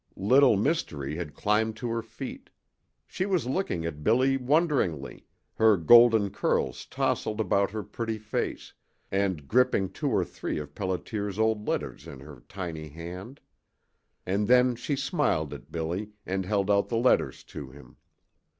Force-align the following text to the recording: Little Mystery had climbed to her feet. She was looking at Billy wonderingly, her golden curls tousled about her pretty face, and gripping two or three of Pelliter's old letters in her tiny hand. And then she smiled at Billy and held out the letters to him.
Little 0.15 0.57
Mystery 0.57 1.15
had 1.17 1.35
climbed 1.35 1.75
to 1.77 1.89
her 1.89 2.01
feet. 2.01 2.49
She 3.05 3.27
was 3.27 3.45
looking 3.45 3.85
at 3.85 4.03
Billy 4.03 4.35
wonderingly, 4.35 5.27
her 5.53 5.77
golden 5.77 6.31
curls 6.31 6.87
tousled 6.87 7.39
about 7.39 7.69
her 7.69 7.83
pretty 7.83 8.17
face, 8.17 8.73
and 9.11 9.47
gripping 9.47 9.89
two 9.89 10.09
or 10.09 10.25
three 10.25 10.57
of 10.57 10.73
Pelliter's 10.73 11.37
old 11.37 11.67
letters 11.67 12.07
in 12.07 12.19
her 12.21 12.41
tiny 12.49 12.87
hand. 12.89 13.41
And 14.25 14.47
then 14.47 14.75
she 14.75 14.95
smiled 14.95 15.53
at 15.53 15.71
Billy 15.71 16.09
and 16.25 16.45
held 16.47 16.71
out 16.71 16.89
the 16.89 16.97
letters 16.97 17.43
to 17.43 17.69
him. 17.69 17.97